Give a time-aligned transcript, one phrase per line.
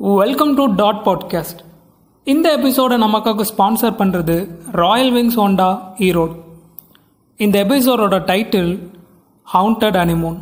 [0.00, 1.60] Welcome to dot podcast
[2.24, 6.34] இந்த எபிசோடை நமக்காக ஸ்பான்சர் பண்ணுறது ராயல் விங்ஸ் ஹோண்டா ஈரோடு
[7.36, 8.90] இந்த எபிசோடோட டைட்டில்
[9.54, 10.38] ஹவுண்டட் அனிமோன்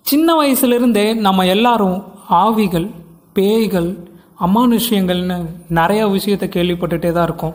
[0.00, 2.90] சின்ன வயசுலேருந்தே நம்ம எல்லாரும் ஆவிகள்
[3.32, 4.08] பேய்கள்
[4.40, 7.54] அமானுஷ்யங்கள்னு நிறைய விஷயத்தை கேள்விப்பட்டுட்டே தான் இருக்கோம்.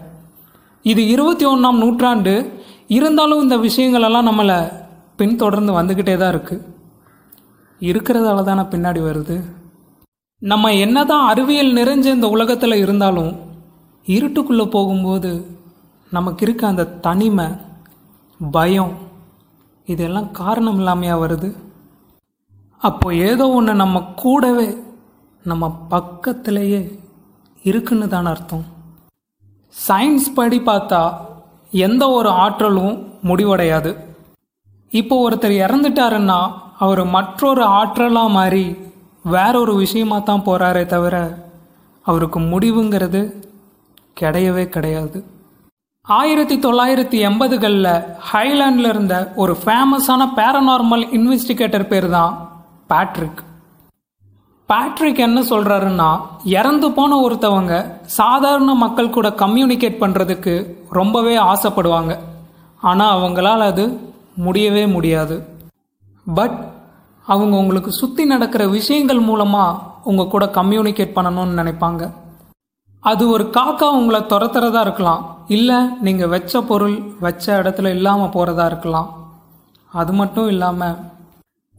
[0.84, 2.52] இது இருபத்தி ஒன்றாம் நூற்றாண்டு.
[2.88, 4.72] இருந்தாலும் இந்த விஷயங்களெல்லாம் நம்மளை
[5.16, 6.62] பின்தொடர்ந்து வந்துக்கிட்டே தான் இருக்குது
[7.82, 9.61] இருக்கிறதால தானே பின்னாடி வருது?
[10.42, 13.36] நம்ம என்னதான் அறிவியல் நிறைஞ்ச இந்த உலகத்தில் இருந்தாலும்
[14.06, 15.32] இருட்டுக்குள்ளே போகும்போது
[16.12, 17.46] நமக்கு இருக்க அந்த தனிமை
[18.52, 18.94] பயம்
[19.86, 21.50] இதெல்லாம் காரணம் இல்லாமையா வருது?
[22.78, 24.78] அப்போ ஏதோ ஒன்று நம்ம கூடவே
[25.44, 27.00] நம்ம பக்கத்திலேயே
[27.64, 28.66] இருக்குன்னு தானே அர்த்தம்.
[29.88, 31.14] சயின்ஸ் படி பார்த்தா
[31.72, 33.92] எந்த ஒரு ஆற்றலும் முடிவடையாது.
[34.90, 38.76] இப்போ ஒருத்தர் இறந்துட்டாருன்னா அவர் மற்றொரு ஆற்றலாக மாறி
[39.24, 41.16] வேற ஒரு விஷயமாக தான் போகிறாரே தவிர
[42.02, 43.22] அவருக்கு முடிவுங்கிறது
[44.22, 45.26] கிடையவே கிடையாது.
[46.02, 52.34] ஆயிரத்தி தொள்ளாயிரத்தி எண்பதுகளில் ஹைலாண்டில் இருந்த ஒரு ஃபேமஸான பேரநார்மல் இன்வெஸ்டிகேட்டர் பேர் தான்
[52.88, 53.42] பேட்ரிக்
[54.70, 62.20] பேட்ரிக் என்ன சொல்கிறாருன்னா இறந்து போன ஒருத்தவங்க சாதாரண மக்கள் கூட கம்யூனிகேட் பண்ணுறதுக்கு ரொம்பவே ஆசைப்படுவாங்க.
[62.82, 65.48] ஆனால் அவங்களால் அது முடியவே முடியாது.
[66.26, 66.71] பட்
[67.32, 69.80] அவங்க உங்களுக்கு சுற்றி நடக்கிற விஷயங்கள் மூலமாக
[70.10, 72.04] உங்கள் கூட கம்யூனிகேட் பண்ணணும்னு நினைப்பாங்க.
[73.04, 75.22] அது ஒரு காக்கா உங்களை துரத்துறதா இருக்கலாம்.
[75.58, 79.08] இல்லை நீங்கள் வச்ச பொருள் வச்ச இடத்துல இல்லாமல் போகிறதா இருக்கலாம்.
[79.92, 81.00] அது மட்டும் இல்லாமல்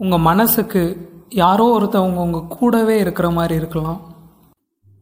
[0.01, 0.83] உங்கள் மனசுக்கு
[1.43, 4.01] யாரோ ஒருத்தவங்க உங்கள் கூடவே இருக்கிற மாதிரி இருக்கலாம்.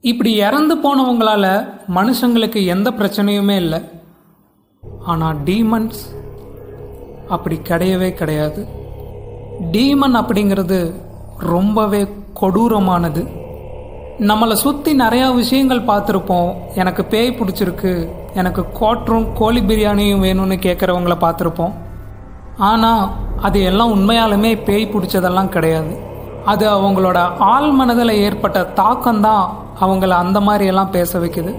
[0.05, 1.47] இப்படி இறந்து போனவங்களால
[1.99, 3.81] மனுஷங்களுக்கு எந்த பிரச்சனையுமே இல்லை.
[5.13, 6.03] ஆனால் டீமன்ஸ்
[7.35, 8.63] அப்படி கிடையவே கிடையாது.
[9.61, 10.93] டீமன் அப்படிங்கிறது
[11.39, 12.09] ரொம்பவே
[12.41, 13.29] கொடூரமானது.
[14.19, 16.55] நம்மளை சுற்றி நிறையா விஷயங்கள் பார்த்துருப்போம்.
[16.75, 18.09] எனக்கு பேய் பிடிச்சிருக்கு.
[18.35, 21.73] எனக்கு கோட்ரும் கோழி பிரியாணியும் வேணும்னு கேட்குறவங்கள பார்த்துருப்போம்.
[22.59, 23.09] ஆனால்
[23.41, 25.99] அது எல்லாம் உண்மையாலுமே பேய் பிடிச்சதெல்லாம் கிடையாது.
[26.45, 29.49] அது அவங்களோட ஆள் மனதில் ஏற்பட்ட தாக்கம்தான்
[29.81, 31.55] அவங்கள அந்த மாதிரியெல்லாம் பேச வைக்குது.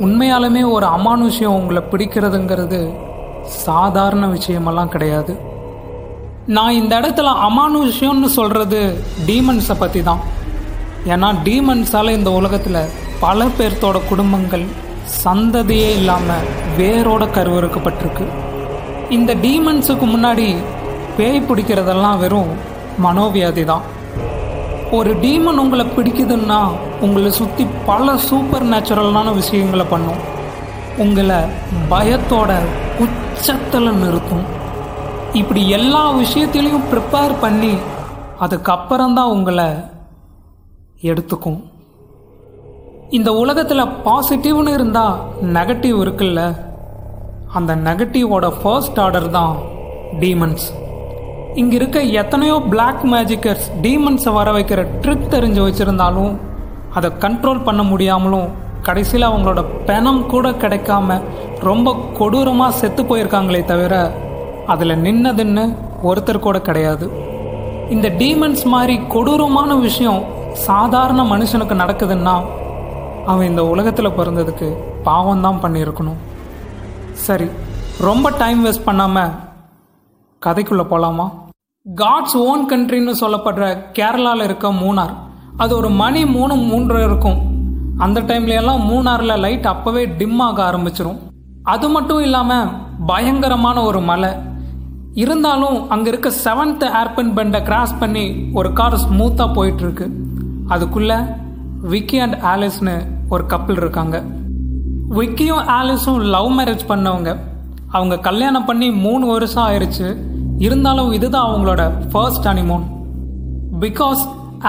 [0.00, 2.92] உண்மையாலுமே ஒரு அமானுஷ்யம் உங்களை பிடிக்கிறதுங்கிறது
[3.42, 5.47] சாதாரண விஷயமெல்லாம் கிடையாது.
[6.56, 8.78] நான் இந்த இடத்துல அமானுஷ்யம்னு சொல்கிறது
[9.26, 10.20] டீமன்ஸை பற்றி தான்
[11.12, 12.78] ஏன்னா டீமன்ஸால் இந்த உலகத்தில்
[13.20, 14.64] பல பேர்த்தோட குடும்பங்கள்
[15.24, 16.46] சந்ததியே இல்லாமல்
[16.78, 18.26] வேரோட கருவறுக்கப்பட்டிருக்கு.
[19.16, 20.48] இந்த டீமன்ஸுக்கு முன்னாடி
[21.18, 22.52] பேய் பிடிக்கிறதெல்லாம் வெறும்
[23.04, 23.84] மனோவியாதி தான்
[24.98, 26.60] ஒரு டீமன் உங்களை பிடிக்குதுன்னா
[27.00, 30.22] உங்களை சுற்றி பல சூப்பர் நேச்சுரலான விஷயங்களை பண்ணும்.
[31.04, 31.40] உங்களை
[31.90, 32.52] பயத்தோட
[33.06, 34.46] உச்சத்தில் நிறுத்தும்.
[35.34, 37.74] இப்படி எல்லா விஷயத்திலையும் ப்ரிப்பேர் பண்ணி
[38.40, 39.74] அதுக்கப்புறம்தான் உங்களை
[41.02, 41.60] எடுத்துக்கும்.
[43.10, 46.56] இந்த உலகத்தில் பாசிட்டிவ்னு இருந்தால் நெகட்டிவ் இருக்குல்ல?
[47.52, 49.56] அந்த நெகட்டிவோட ஃபர்ஸ்ட் ஆர்டர் தான்
[50.20, 50.72] டீமன்ஸ்
[51.54, 56.38] இங்கே இருக்க எத்தனையோ பிளாக் மேஜிக்கர்ஸ் டீமன்ஸை வர வைக்கிற ட்ரிக் தெரிஞ்சு வச்சுருந்தாலும்
[56.94, 58.48] அதை கண்ட்ரோல் பண்ண முடியாமலும்
[58.82, 61.20] கடைசியில் அவங்களோட பணம் கூட கிடைக்காம
[61.60, 64.10] ரொம்ப கொடூரமாக செத்து போயிருக்காங்களே தவிர
[64.72, 65.64] அதில் நின்னதுன்னு
[66.08, 67.06] ஒருத்தர் கூட கிடையாது.
[67.94, 70.20] இந்த டீமன்ஸ் மாதிரி கொடூரமான விஷயம்
[70.66, 72.34] சாதாரண மனுஷனுக்கு நடக்குதுன்னா
[73.30, 74.68] அவன் இந்த உலகத்தில் பிறந்ததுக்கு
[75.08, 76.18] பாவம் தான் பண்ணியிருக்கணும்.
[77.26, 77.48] சரி
[78.08, 79.34] ரொம்ப டைம் வேஸ்ட் பண்ணாமல்
[80.42, 81.26] கதைக்குள்ளே போகலாமா
[81.86, 83.64] காட்ஸ் ஓன் கண்ட்ரின்னு சொல்லப்படுற
[83.98, 85.14] கேரளாவில் இருக்க மூணார்
[85.62, 87.38] அது ஒரு மணி மூணு மூன்று இருக்கும்.
[88.04, 91.18] அந்த டைம்லையெல்லாம் மூணாரில் லைட் அப்போவே டிம் ஆக ஆரம்பிச்சிரும்.
[91.74, 92.70] அது மட்டும் இல்லாமல்
[93.10, 94.30] பயங்கரமான ஒரு மலை
[95.22, 98.24] இருந்தாலும் அங்கே இருக்க செவன்த் ஏர்பன் பெண்டை கிராஸ் பண்ணி
[98.58, 100.06] ஒரு கார் ஸ்மூத்தாக போயிட்டுருக்கு.
[100.68, 101.16] அதுக்குள்ளே
[101.92, 102.94] விக்கி அண்ட் ஆலிஸ்னு
[103.28, 104.16] ஒரு கப்பிள் இருக்காங்க.
[105.18, 107.30] விக்கியும் ஆலிஸும் லவ் மேரேஜ் பண்ணவங்க.
[107.90, 110.08] அவங்க கல்யாணம் பண்ணி மூணு வருஷம் ஆயிடுச்சு
[110.58, 112.86] இருந்தாலும் இதுதான் அவங்களோட ஃபர்ஸ்ட் அனிமோன்
[113.80, 114.22] பிகாஸ்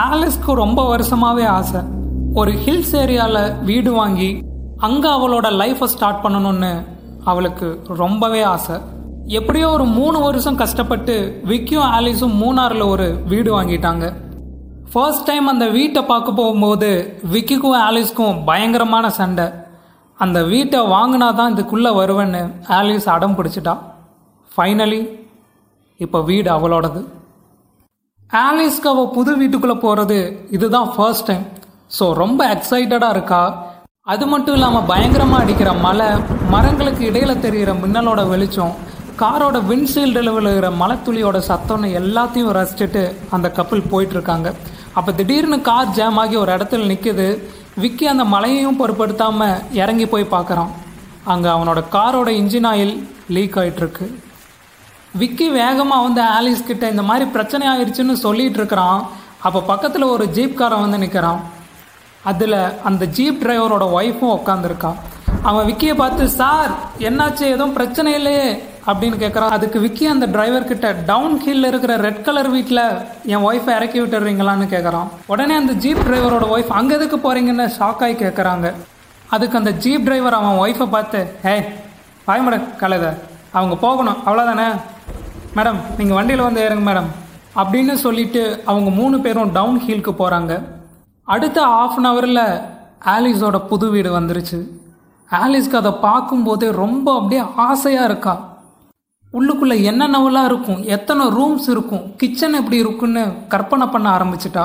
[0.10, 1.82] ஆலிஸ்க்கு ரொம்ப வருஷமாவே ஆசை.
[2.34, 4.30] ஒரு ஹில்ஸ் ஏரியாவில் வீடு வாங்கி
[4.78, 6.74] அங்கே அவளோட லைஃப்பை ஸ்டார்ட் பண்ணணும்னு
[7.24, 7.68] அவளுக்கு
[8.04, 8.78] ரொம்பவே ஆசை.
[9.38, 11.16] எப்படியோ ஒரு மூணு வருஷம் கஷ்டப்பட்டு
[11.50, 14.06] விக்கியும் ஆலிஸும் மூணாரில் ஒரு வீடு வாங்கிட்டாங்க.
[14.92, 16.90] ஃபர்ஸ்ட் டைம் அந்த வீட்டை பார்க்க போகும்போது
[17.34, 19.46] விக்கிக்கும் ஆலிஸ்க்கும் பயங்கரமான சண்டை.
[20.18, 22.42] அந்த வீட்டை வாங்கினா தான் இதுக்குள்ளே வருவேன்னு
[22.80, 23.76] ஆலிஸ் அடம் பிடிச்சிட்டா.
[24.50, 25.02] ஃபைனலி
[26.00, 27.02] இப்போ வீடு அவளோடது.
[28.46, 30.20] ஆலிஸ்க்கு அவள் புது வீட்டுக்குள்ளே போகிறது
[30.58, 31.46] இதுதான் ஃபர்ஸ்ட் டைம்
[31.98, 33.44] ஸோ ரொம்ப எக்ஸைட்டடாக இருக்கா?
[34.14, 36.08] அது மட்டும் இல்லாமல் பயங்கரமாக அடிக்கிற மலை
[36.54, 38.76] மரங்களுக்கு இடையில் தெரிகிற மின்னலோட வெளிச்சம்
[39.22, 43.02] காரோட விண்ட்ஷீல்டில் விழுகிற மலைத்துளியோட சத்தம்னு எல்லாத்தையும் ரசிச்சுட்டு
[43.36, 44.50] அந்த கப்பல் போயிட்டுருக்காங்க.
[44.98, 47.28] அப்போ திடீர்னு கார் ஜாம் ஆகி ஒரு இடத்துல நிற்குது
[47.84, 50.72] விக்கி அந்த மலையையும் பொருட்படுத்தாமல் இறங்கி போய் பார்க்குறான்.
[51.34, 52.96] அங்கே அவனோட காரோட இன்ஜின் ஆயில்
[53.36, 54.08] லீக் ஆகிட்டுருக்கு
[55.22, 59.00] விக்கி வேகமாக வந்து ஆலிஸ் கிட்ட இந்த மாதிரி பிரச்சனை ஆயிடுச்சுன்னு சொல்லிட்டு இருக்கிறான்.
[59.48, 61.42] அப்போ பக்கத்தில் ஒரு ஜீப் காரை வந்து நிற்கிறான்
[62.32, 65.00] அதில் அந்த ஜீப் டிரைவரோட ஒய்ஃபும் உட்காந்துருக்கான்
[65.50, 66.72] அவன் விக்கியை பார்த்து சார்
[67.08, 67.46] என்னாச்சு?
[67.56, 68.48] எதுவும் பிரச்சனை இல்லையே.
[68.90, 72.84] அப்படின்னு கேட்குறான் அதுக்கு விக்கி அந்த டிரைவர் கிட்ட டவுன் ஹில்ல இருக்கிற ரெட் கலர் வீட்டில்
[73.26, 78.14] என் ஒய்ஃபை இறக்கி விட்டுறீங்களான்னு கேட்குறான் உடனே அந்த ஜீப் டிரைவரோட ஒய்ஃப் அங்கே எதுக்கு போகிறீங்கன்னு ஷாக் ஆகி
[78.14, 78.74] கேட்குறாங்க
[79.30, 81.66] அதுக்கு அந்த ஜீப் டிரைவர் அவன் ஒய்ஃபை பார்த்து ஏய்
[82.26, 83.14] பாய் மேடம் கலத
[83.52, 84.18] அவங்க போகணும்.
[84.26, 84.66] அவ்வளோதானே
[85.56, 87.08] மேடம் நீங்கள் வண்டியில் வந்து ஏறுங்க மேடம்.
[87.56, 90.64] அப்படின்னு சொல்லிட்டு அவங்க மூணு பேரும் டவுன் ஹில்க்கு போகிறாங்க
[91.24, 92.62] அடுத்த ஆஃப் அன் ஹவரில்
[93.06, 94.60] ஆலிஸோட புது வீடு வந்துருச்சு.
[95.30, 98.49] ஆலிஸ்க்கு அதை பார்க்கும்போதே ரொம்ப அப்படியே ஆசையாக இருக்கா.
[99.38, 100.84] உள்ளுக்குள்ளே என்னென்னவெல்லாம் இருக்கும்?
[100.96, 102.16] எத்தனை ரூம்ஸ் இருக்கும்?
[102.16, 104.64] கிச்சன் எப்படி இருக்குன்னு கற்பனை பண்ண ஆரம்பிச்சிட்டா.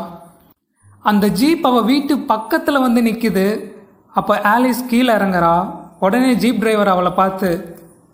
[1.00, 3.72] அந்த ஜீப் அவள் வீட்டு பக்கத்தில் வந்து நிற்கிது
[4.18, 5.54] அப்போ ஆலிஸ் கீழே இறங்குறா.
[5.98, 7.48] உடனே ஜீப் டிரைவர் அவளை பார்த்து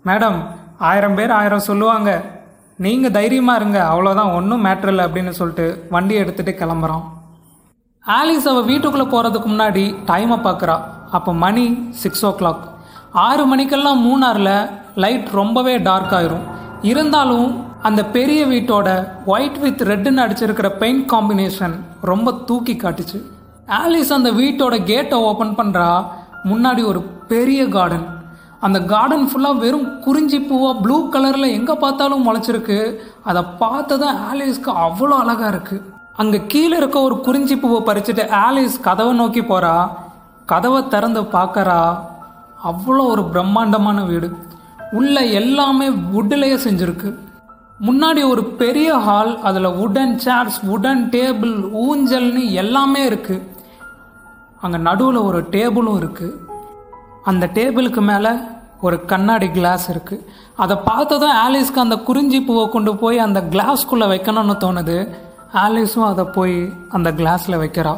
[0.05, 0.37] மேடம்
[0.77, 2.09] ஆயிரம் பேர் ஆயிரம் சொல்லுவாங்க.
[2.77, 3.79] நீங்கள் தைரியமாக இருங்க.
[3.91, 7.03] அவ்வளோதான் ஒன்றும் மேட்ரு இல்லை அப்படின்னு சொல்லிட்டு வண்டி எடுத்துகிட்டு கிளம்புறான்.
[8.05, 10.77] ஆலிஸ் அவள் வீட்டுக்குள்ளே போகிறதுக்கு முன்னாடி டைமை பார்க்குறா.
[11.11, 12.63] அப்போ மணி சிக்ஸ் ஓ கிளாக்
[13.13, 14.55] ஆறு மணிக்கெல்லாம் மூணாரில்
[15.03, 16.45] லைட் ரொம்பவே டார்க் ஆயிரும்.
[16.91, 17.47] இருந்தாலும்
[17.87, 18.87] அந்த பெரிய வீட்டோட
[19.33, 21.75] ஒயிட் வித் ரெட்டுன்னு அடிச்சிருக்கிற பெயிண்ட் காம்பினேஷன்
[22.09, 23.19] ரொம்ப தூக்கி காட்டுச்சு.
[23.79, 25.89] ஆலிஸ் அந்த வீட்டோட கேட்டை ஓப்பன் பண்ணுறா
[26.51, 28.07] முன்னாடி ஒரு பெரிய கார்டன்
[28.67, 32.79] அந்த கார்டன் ஃபுல்லாக வெறும் குறிஞ்சி பூவாக ப்ளூ கலரில் எங்கே பார்த்தாலும் முளைச்சிருக்கு.
[33.23, 35.83] அதை பார்த்ததும் ஆலிஸ்க்கு அவ்வளோ அழகாக இருக்குது
[36.23, 39.75] அங்கே கீழே இருக்க ஒரு குறிஞ்சி பூவை பறிச்சுட்டு ஆலிஸ் கதவை நோக்கி போகிறா
[40.45, 41.79] கதவை திறந்து பார்க்கறா.
[42.69, 44.27] அவ்வளோ ஒரு பிரம்மாண்டமான வீடு.
[44.97, 47.09] உள்ள எல்லாமே வுட்டிலேயே செஞ்சுருக்கு.
[47.87, 51.53] முன்னாடி ஒரு பெரிய ஹால் அதில் வுடன் சேர்ஸ் வுடன் டேபிள்
[51.85, 53.47] ஊஞ்சல்னு எல்லாமே இருக்குது
[54.63, 56.37] அங்கே நடுவில் ஒரு டேபிளும் இருக்குது
[57.29, 58.31] அந்த டேபிளுக்கு மேலே
[58.85, 60.23] ஒரு கண்ணாடி கிளாஸ் இருக்குது
[60.63, 64.97] அதை பார்த்ததும் ஆலிஸ்க்கு அந்த குறிஞ்சி பூவை கொண்டு போய் அந்த கிளாஸ்க்குள்ளே வைக்கணும்னு தோணுது.
[65.63, 66.55] ஆலிஸும் அதை போய்
[66.89, 67.93] அந்த கிளாஸில் வைக்கிறா.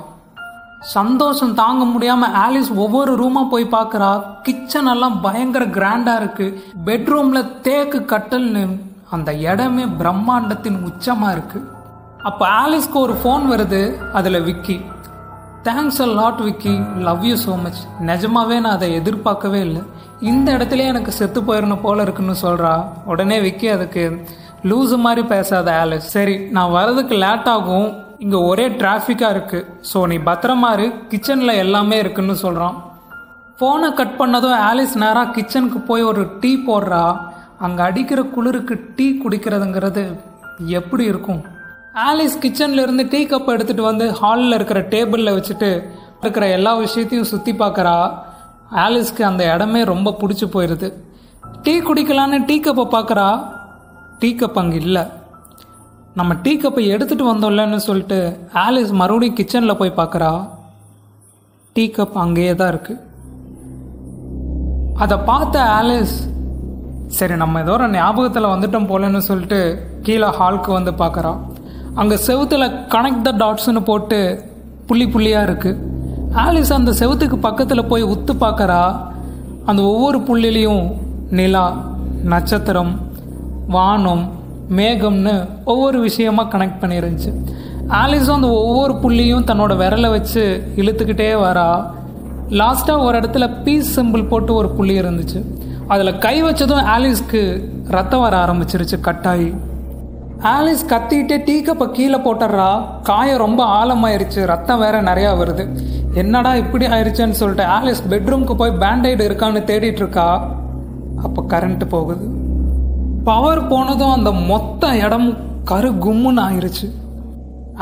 [0.95, 4.09] சந்தோஷம் தாங்க முடியாமல் ஆலிஸ் ஒவ்வொரு ரூமாக போய் பார்க்குறா.
[4.45, 6.57] கிச்சன் எல்லாம் பயங்கர கிராண்டா இருக்குது
[6.87, 8.63] பெட்ரூமில் தேக்கு கட்டல்னு
[9.15, 11.69] அந்த இடமே பிரம்மாண்டத்தின் உச்சமாக இருக்குது
[12.29, 13.81] அப்போ ஆலிஸ்க்கு ஒரு ஃபோன் வருது
[14.19, 14.77] அதில் Vicky.
[15.67, 16.75] Thanks a lot Vicky.
[17.07, 19.83] Love you so much நிஜமாவே நான் அதை எதிர்பார்க்கவே இல்லை.
[20.31, 22.73] இந்த இடத்துல எனக்கு செத்து போயிடணும் போல இருக்குன்னு சொல்கிறா
[23.13, 24.05] உடனே விக்கி அதுக்கு
[24.71, 27.89] லூஸு மாதிரி பேசாத ஆலிஸ் சரி நான் வரதுக்கு லேட் ஆகும்.
[28.23, 32.75] இங்கே ஒரே டிராஃபிக்காக இருக்குது ஸோ நீ பத்திரமா இரு கிச்சனில் எல்லாமே இருக்குன்னு சொல்கிறான்
[33.57, 37.01] ஃபோனை கட் பண்ணதும் ஆலிஸ் நேராக கிச்சனுக்கு போய் ஒரு டீ போடுறா.
[37.65, 40.03] அங்கே அடிக்கிற குளிருக்கு டீ குடிக்கிறதுங்கிறது
[40.79, 41.41] எப்படி இருக்கும்?
[42.07, 45.69] ஆலிஸ் கிச்சனில் இருந்து டீ கப் எடுத்துகிட்டு வந்து ஹாலில் இருக்கிற டேபிளில் வச்சுட்டு
[46.21, 47.95] இருக்கிற எல்லா விஷயத்தையும் சுற்றி பார்க்குறா
[48.83, 50.89] ஆலிஸ்க்கு அந்த இடமே ரொம்ப பிடிச்சி போயிடுது
[51.65, 53.27] டீ குடிக்கலான்னு டீ கப்பை பார்க்குறா
[54.21, 55.03] டீ கப் அங்கே இல்லை.
[56.17, 58.17] நம்ம டீ கப்பை எடுத்துகிட்டு வந்தோம்லன்னு சொல்லிட்டு
[58.63, 60.31] ஆலிஸ் மறுபடியும் கிச்சனில் போய் பார்க்குறா.
[61.75, 63.01] டீ கப் அங்கேயே தான் இருக்குது
[65.03, 66.15] அதை பார்த்த ஆலிஸ்
[67.17, 69.59] சரி நம்ம ஏதோ ஒரு ஞாபகத்தில் வந்துட்டோம் போலன்னு சொல்லிட்டு
[70.05, 71.31] கீழே ஹாலுக்கு வந்து பார்க்குறா.
[72.01, 74.19] அங்கே செவுத்தில் கனெக்ட் த டாட்ஸ்னு போட்டு
[74.87, 75.81] புள்ளி புள்ளியாக இருக்குது
[76.43, 78.81] ஆலிஸ் அந்த செவுத்துக்கு பக்கத்தில் போய் உத்து பார்க்குறா.
[79.69, 80.85] அந்த ஒவ்வொரு புள்ளிலையும்
[81.39, 81.65] நிலா
[82.31, 82.93] நட்சத்திரம்
[83.75, 84.23] வானம்
[84.75, 87.31] மேகம்னு ஒவ்வொரு விஷயமா கனெக்ட் பண்ணிருந்துச்சு.
[87.87, 91.91] ஆலிஸும் அந்த ஒவ்வொரு புள்ளியும் தன்னோட விரலை வச்சு இழுத்துக்கிட்டே வரா.
[92.49, 95.43] லாஸ்ட்டாக ஒரு இடத்துல பீஸ் சிம்பிள் போட்டு ஒரு புள்ளி இருந்துச்சு.
[95.87, 99.57] அதில் கை வச்சதும் ஆலிஸ்க்கு ரத்தம் வர ஆரம்பிச்சிருச்சு கட்டாயி.
[100.43, 105.67] ஆலிஸ் கத்திட்டு டீ கப்பை கீழே போட்டுடுறா காயம் ரொம்ப ஆழமாயிருச்சு ரத்தம் வேற நிறையா வருது.
[106.13, 110.55] என்னடா இப்படி ஆயிடுச்சுன்னு சொல்லிட்டு ஆலிஸ் பெட்ரூம்க்கு போய் பேண்டைடு இருக்கான்னு தேடிட்டு இருக்கா.
[111.23, 112.42] அப்போ கரண்ட்டு போகுது.
[113.23, 116.87] பவர் போனதும் அந்த மொத்த இடமும் கரு கும்முன்னு ஆயிடுச்சு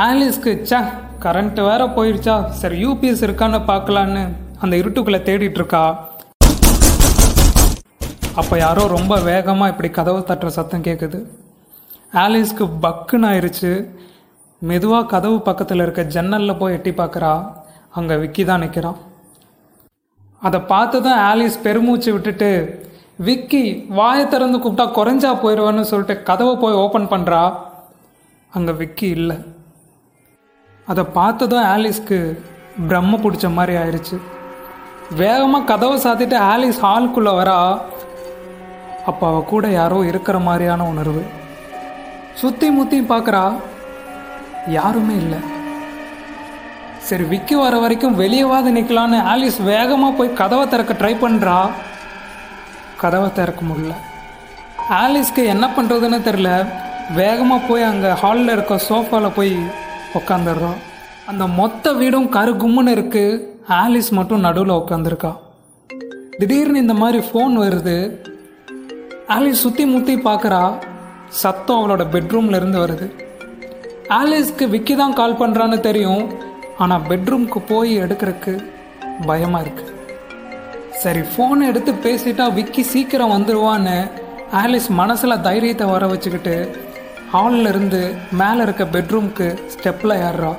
[0.02, 0.80] ஆலிஸ்க்கு சே
[1.24, 4.24] கரண்ட் வேற போயிடுச்சா சரி யூபிஎஸ் இருக்கான்னு பார்க்கலான்னு
[4.62, 5.84] அந்த இருட்டுக்குள்ளே தேடிட்டு இருக்கா
[8.36, 11.20] அப்போ யாரோ ரொம்ப வேகமாக இப்படி கதவு தட்டுற சத்தம் கேட்குது
[12.18, 13.72] ஆலிஸ்க்கு பக்குன்னு ஆயிடுச்சு
[14.62, 17.34] மெதுவாக கதவு பக்கத்தில் இருக்க ஜன்னலில் போய் எட்டி பார்க்குறா
[17.92, 19.00] அங்கே விக்கி தான் நிற்கிறான்
[20.42, 22.52] அதை பார்த்து தான் ஆலிஸ் பெருமூச்சு விட்டுட்டு
[23.20, 23.64] விக்கி
[23.98, 27.42] வாயை திறந்து கூப்பிட்டா குறைஞ்சா போயிடுவேன்னு சொல்லிட்டு கதவை போய் ஓப்பன் பண்ணுறா
[28.56, 29.38] அங்கே விக்கி இல்லை.
[30.92, 32.18] அதை பார்த்ததும் ஆலிஸ்க்கு
[32.90, 34.18] பிரம்ம பிடிச்ச மாதிரி ஆயிடுச்சு
[35.22, 37.58] வேகமாக கதவை சாத்திட்டு ஆலிஸ் ஹால்குள்ளே வரா.
[39.10, 41.24] அப்போ அவள் கூட யாரோ இருக்கிற மாதிரியான உணர்வு.
[42.42, 43.46] சுற்றி முற்றி பார்க்குறா.
[44.78, 45.40] யாருமே இல்லை.
[47.08, 51.58] சரி விக்கி வர வரைக்கும் வெளியவாது நிற்கலான்னு ஆலிஸ் வேகமாக போய் கதவை திறக்க ட்ரை பண்ணுறா
[53.04, 53.94] கதவை திறக்க முடியல.
[55.02, 56.50] ஆலிஸ்க்கு என்ன பண்ணுறதுன்னு தெரில
[57.20, 59.54] வேகமாக போய் அங்கே ஹாலில் இருக்க சோஃபாவில் போய்
[60.20, 60.80] உக்காந்துடுறோம்.
[61.32, 63.42] அந்த மொத்த வீடும் கரு கும்முன்னு இருக்குது
[63.82, 65.32] ஆலிஸ் மட்டும் நடுவில் உட்காந்துருக்கா
[66.40, 67.98] திடீர்னு இந்த மாதிரி ஃபோன் வருது.
[69.36, 70.62] ஆலிஸ் சுற்றி முற்றி பார்க்குறா
[71.42, 73.08] சத்தம் அவளோட பெட்ரூம்ல இருந்து வருது.
[74.20, 76.24] ஆலிஸ்க்கு விக்கி தான் கால் பண்ணுறான்னு தெரியும்.
[76.84, 78.54] ஆனால் பெட்ரூம்க்கு போய் எடுக்கிறதுக்கு
[79.30, 79.91] பயமாக இருக்குது
[81.02, 83.98] சரி ஃபோனை எடுத்து பேசிட்டா விக்கி சீக்கிரம் வந்துடுவான்னு
[84.62, 86.56] ஆலிஸ் மனசில் தைரியத்தை வர வச்சுக்கிட்டு
[87.34, 88.02] ஹாலில் இருந்து
[88.40, 90.52] மேலே இருக்க பெட்ரூம்க்கு ஸ்டெப்பில் ஏறுறா.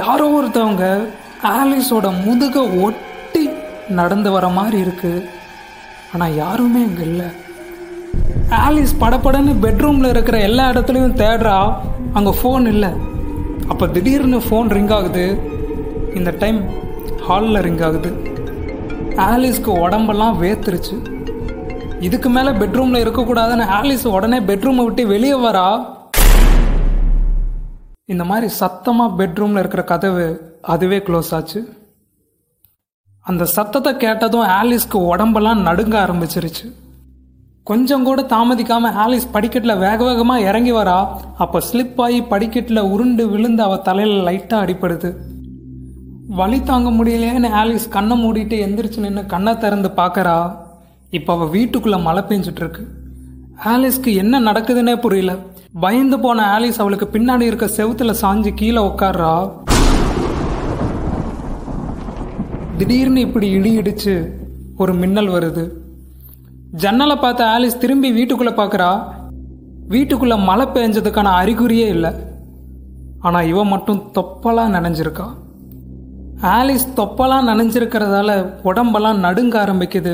[0.00, 0.86] யாரோ ஒருத்தவங்க
[1.56, 3.44] ஆலிஸோட முதுக ஒட்டி
[3.98, 5.26] நடந்து வர மாதிரி இருக்குது
[6.12, 7.28] ஆனால் யாருமே இங்கே இல்லை.
[8.64, 11.58] ஆலிஸ் படப்படன்னு பெட்ரூமில் இருக்கிற எல்லா இடத்துலையும் தேடுறா.
[12.18, 12.92] அங்கே ஃபோன் இல்லை.
[13.72, 15.26] அப்போ திடீர்னு ஃபோன் ரிங் ஆகுது.
[16.20, 16.60] இந்த டைம்
[17.28, 18.10] ஹாலில் ரிங் ஆகுது.
[19.16, 20.96] ஆலிஸ்க்கு உடம்பெல்லாம் வேத்துருச்சு.
[22.00, 25.84] இதுக்கு மேலே பெட்ரூமில் இருக்கக்கூடாதுன்னு ஆலிஸ் உடனே பெட்ரூமை விட்டு வெளியே வரா.
[28.04, 31.60] இந்த மாதிரி சத்தமாக பெட்ரூமில் இருக்கிற கதவு அதுவே க்ளோஸ் ஆச்சு.
[33.20, 36.72] அந்த சத்தத்தை கேட்டதும் ஆலிஸ்க்கு உடம்பெல்லாம் நடுங்க ஆரம்பிச்சிருச்சு.
[37.64, 41.08] கொஞ்சம் கூட தாமதிக்காமல் ஆலிஸ் படிக்கட்டில் வேக வேகமாக இறங்கி வரா.
[41.38, 45.10] அப்போ ஸ்லிப் ஆகி படிக்கட்டில் உருண்டு விழுந்து அவள் தலையில் லைட்டாக அடிப்படுது
[46.38, 50.34] வழி தாங்க முடியலையேன்னு ஆலிஸ் கண்ணை மூடிட்டு எந்திரிச்சு நின்று கண்ணை திறந்து பார்க்கறா.
[51.18, 52.82] இப்போ அவள் வீட்டுக்குள்ளே மழை பெஞ்சிட்டு இருக்கு
[53.72, 55.32] ஆலிஸ்க்கு என்ன நடக்குதுன்னே புரியல.
[55.84, 59.32] பயந்து போன ஆலிஸ் அவளுக்கு பின்னாடி இருக்க செவுத்துல சாஞ்சு கீழே உட்காடுறா
[62.78, 64.14] திடீர்னு இப்படி இடி இடிச்சு
[64.76, 65.66] ஒரு மின்னல் வருது.
[66.84, 68.90] ஜன்னலை பார்த்த ஆலிஸ் திரும்பி வீட்டுக்குள்ளே பார்க்குறா.
[69.94, 72.14] வீட்டுக்குள்ளே மழை பெஞ்சதுக்கான அறிகுறியே இல்லை.
[73.20, 75.28] ஆனால் இவன் மட்டும் தொப்பலாக நனைஞ்சிருக்கா.
[76.56, 78.30] ஆலிஸ் தொப்பலாம் நனைஞ்சிருக்கிறதால
[78.68, 80.12] உடம்பெல்லாம் நடுங்க ஆரம்பிக்குது.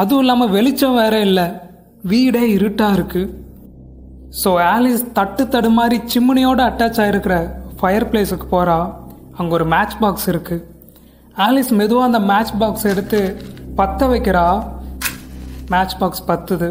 [0.00, 1.46] அதுவும் இல்லாமல் வெளிச்சம் வேற இல்லை.
[2.12, 3.32] வீடே இருட்டாக இருக்குது
[4.40, 7.34] ஸோ ஆலிஸ் தட்டு தடு மாதிரி சிம்முனியோடு அட்டாச் ஆகிருக்கிற
[7.78, 8.78] ஃபயர் பிளேஸுக்கு போகிறா
[9.38, 10.64] அங்கே ஒரு மேட்ச் பாக்ஸ் இருக்குது
[11.46, 13.20] ஆலிஸ் மெதுவாக அந்த மேட்ச் பாக்ஸ் எடுத்து
[13.78, 14.46] பற்ற வைக்கிறா.
[15.72, 16.70] மேட்ச் பாக்ஸ் பத்துது.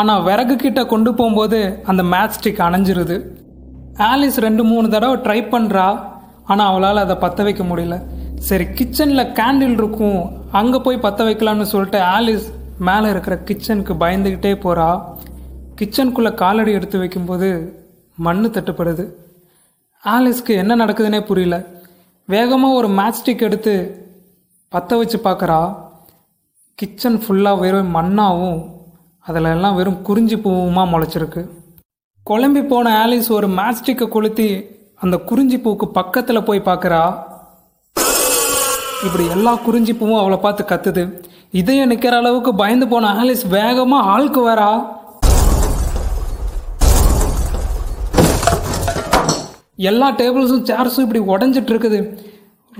[0.00, 1.60] ஆனால் விறகு கிட்ட கொண்டு போகும்போது
[1.90, 3.18] அந்த மேட்ச் ஸ்டிக் அணைஞ்சிருது.
[4.10, 5.86] ஆலிஸ் ரெண்டு மூணு தடவை ட்ரை பண்ணுறா
[6.50, 7.96] ஆனால் அவளால் அதை பற்ற வைக்க முடியல.
[8.48, 10.20] சரி கிச்சனில் கேண்டில் இருக்கும்.
[10.60, 12.46] அங்கே போய் பற்ற வைக்கலாம்னு சொல்லிட்டு ஆலிஸ்
[12.88, 14.88] மேலே இருக்கிற கிச்சனுக்கு பயந்துக்கிட்டே போகிறா
[15.78, 17.48] கிச்சனுக்குள்ளே காலடி எடுத்து வைக்கும்போது
[18.26, 19.04] மண் தட்டுப்படுது.
[20.04, 21.56] ஆலிஸ்க்கு என்ன நடக்குதுன்னே புரியல.
[22.34, 23.74] வேகமாக ஒரு மேட்ச்ஸ்டிக் எடுத்து
[24.72, 25.60] பற்ற வச்சு பார்க்குறா
[26.78, 28.60] கிச்சன் ஃபுல்லாக வெறும் மண்ணாகவும்
[29.26, 31.42] அதில் எல்லாம் வெறும் குறிஞ்சி பூவுமா முளைச்சிருக்கு.
[32.26, 34.48] குழம்பி போன ஆலிஸ் ஒரு மேட்ச்ஸ்டிக்கை கொளுத்தி
[35.04, 37.02] அந்த குறிஞ்சி பூவுக்கு பக்கத்தில் போய் பார்க்குறா
[39.06, 41.02] இப்படி எல்லா குறிஞ்சி பூவும் அவளை பார்த்து கத்துது.
[41.60, 44.70] இதயம் நிற்கிற அளவுக்கு பயந்து போன ஆலிஸ் வேகமாக ஆளுக்கு வரா.
[49.90, 52.00] எல்லா டேபிள்ஸும் சேர்ஸும் இப்படி உடஞ்சிட்டு இருக்குது.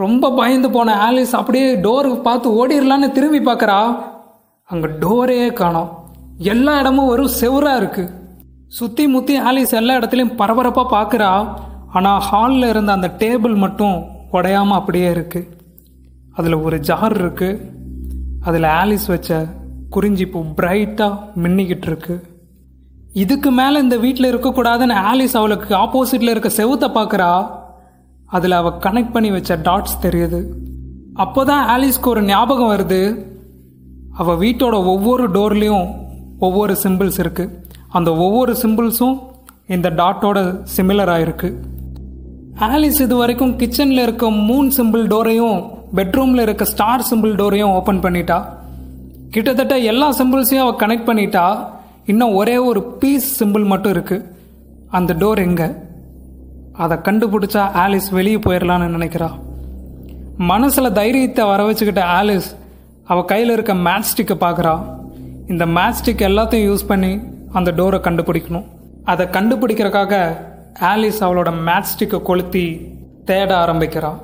[0.03, 3.79] ரொம்ப பயந்து போன ஆலிஸ் அப்படியே டோருக்கு பார்த்து ஓடிடலான்னு திரும்பி பார்க்குறா
[4.71, 5.91] அங்கே டோரே காணோம்.
[6.53, 8.13] எல்லா இடமும் ஒரு செவராக இருக்குது
[8.79, 11.33] சுற்றி முற்றி ஆலிஸ் எல்லா இடத்துலையும் பரபரப்பாக பார்க்குறா
[11.97, 13.97] ஆனால் ஹாலில் இருந்த அந்த டேபிள் மட்டும்
[14.37, 15.49] உடையாமல் அப்படியே இருக்குது
[16.39, 17.61] அதில் ஒரு ஜார் இருக்குது
[18.49, 19.31] அதில் ஆலிஸ் வச்ச
[19.95, 22.15] குறிஞ்சி பூ பிரைட்டாக மின்னிக்கிட்டு இருக்கு.
[23.23, 27.31] இதுக்கு மேலே இந்த வீட்டில் இருக்கக்கூடாதுன்னு ஆலிஸ் அவளுக்கு ஆப்போசிட்டில் இருக்க செவுத்தை பார்க்குறா
[28.29, 30.41] அதில் அவள் கனெக்ட் பண்ணி வச்ச டாட்ஸ் தெரியுது.
[31.25, 33.01] அப்போ தான் ஆலிஸ்க்கு ஒரு ஞாபகம் வருது.
[34.21, 35.89] அவள் வீட்டோட ஒவ்வொரு டோர்லேயும்
[36.47, 37.53] ஒவ்வொரு சிம்பிள்ஸ் இருக்குது
[37.99, 39.17] அந்த ஒவ்வொரு சிம்பிள்ஸும்
[39.75, 40.39] இந்த டாட்டோட
[40.77, 41.59] சிமிலராக இருக்குது
[42.67, 45.59] ஆலிஸ் இது வரைக்கும் கிச்சனில் இருக்க மூன் சிம்பிள் டோரையும்
[45.99, 48.39] பெட்ரூமில் இருக்க ஸ்டார் சிம்பிள் டோரையும் ஓப்பன் பண்ணிட்டா.
[49.31, 51.45] கிட்டத்தட்ட எல்லா சிம்பிள்ஸையும் அவள் கனெக்ட் பண்ணிட்டா.
[52.07, 54.27] இன்னும் ஒரே ஒரு பீஸ் சிம்பிள் மட்டும் இருக்குது
[54.91, 55.69] அந்த டோர் எங்கே?
[56.73, 59.31] அதை கண்டுபிடிச்சா ஆலிஸ் வெளியே போயிடலான்னு நினைக்கிறா.
[60.53, 62.51] மனசில் தைரியத்தை வர வச்சுக்கிட்ட ஆலிஸ்
[63.07, 64.75] அவள் கையில் இருக்க மேட்ஸ்டிக்கை பார்க்குறா
[65.49, 67.13] இந்த மேட்ஸ்டிக் எல்லாத்தையும் யூஸ் பண்ணி
[67.53, 68.69] அந்த டோரை கண்டுபிடிக்கணும்.
[69.05, 70.15] அதை கண்டுபிடிக்கிறக்காக
[70.79, 74.21] ஆலிஸ் அவளோட மேட்ச் ஸ்டிக்கை கொளுத்தி தேட ஆரம்பிக்கிறான்.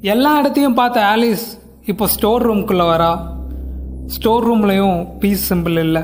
[0.00, 1.46] எல்லா இடத்தையும் பார்த்த ஆலிஸ்
[1.84, 3.12] இப்போ ஸ்டோர் ரூம்குள்ளே வரா.
[4.06, 6.02] ஸ்டோர் ரூம்லையும் பீஸ் சிம்பிள் இல்லை.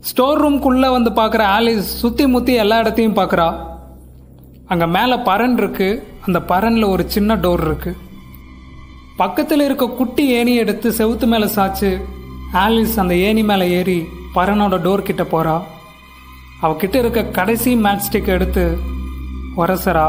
[0.00, 3.48] ஸ்டோர் ரூம்குள்ளே வந்து பார்க்குற ஆலிஸ் சுற்றி முற்றி எல்லா இடத்தையும் பார்க்குறா.
[4.66, 7.92] அங்கே மேலே பரன் இருக்குது அந்த பரனில் ஒரு சின்ன டோர் இருக்கு.
[9.16, 12.00] பக்கத்தில் இருக்க குட்டி ஏணி எடுத்து செவுத்து மேலே சாச்சு
[12.52, 15.62] ஆலிஸ் அந்த ஏணி மேலே ஏறி பரனோட டோர் கிட்ட போகிறா
[16.62, 18.78] அவகிட்ட இருக்க கடைசி மேட்ச் ஸ்டிக் எடுத்து
[19.56, 20.08] உரசரா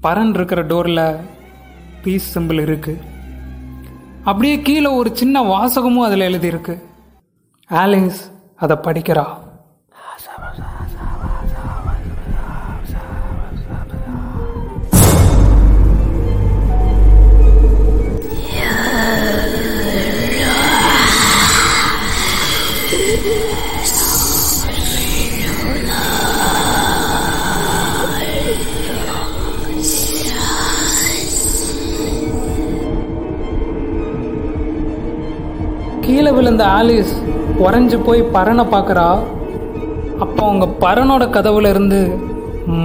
[0.00, 1.20] பரன் இருக்கிற டோரில்
[2.02, 2.98] பீஸ் சிம்பிள் இருக்கு.
[4.24, 6.82] அப்படியே கீழே ஒரு சின்ன வாசகமும் அதில் எழுதியிருக்கு.
[7.70, 8.18] ஆலிஸ்
[8.56, 9.46] அதை படிக்கிறா.
[36.48, 37.14] இருந்த ஆலிஸ்
[37.64, 39.06] உறைஞ்சு போய் பறனை பார்க்குறா?
[40.24, 41.98] அப்போ அவங்க பறனோட கதவுல இருந்து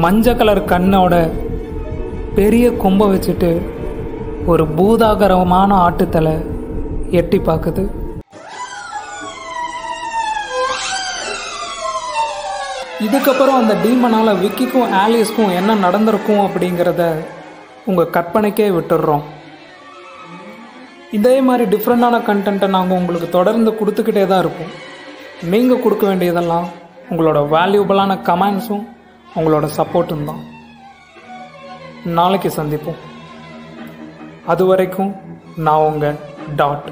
[0.02, 1.16] மஞ்சள் கலர் கண்ணோட
[2.38, 3.52] பெரிய கொம்பை வச்சுட்டு
[4.52, 6.34] ஒரு பூதாகரமான ஆட்டுத்தலை
[7.20, 7.84] எட்டி பார்க்குது.
[13.08, 17.06] இதுக்கப்புறம் அந்த டீமனால் விக்கிக்கும் ஆலிஸ்க்கும் என்ன நடந்திருக்கும் அப்படிங்கிறத
[17.86, 19.26] உங்கள் கற்பனைக்கே விட்டுடுறோம்.
[21.18, 24.72] இதே மாதிரி டிஃப்ரெண்ட்டான கண்டென்ட்டை நாங்கள் உங்களுக்கு தொடர்ந்து கொடுத்துக்கிட்டே தான் இருப்போம்
[25.52, 26.68] நீங்கள் கொடுக்க வேண்டியதெல்லாம்
[27.10, 28.86] உங்களோட வேல்யூபிளான கமெண்ட்ஸும்
[29.36, 30.42] உங்களோட சப்போர்ட்டும் தான்.
[32.18, 33.00] நாளைக்கு சந்திப்போம்.
[34.52, 35.12] அது வரைக்கும்
[35.68, 36.18] நான் உங்கள்
[36.56, 36.88] டாட்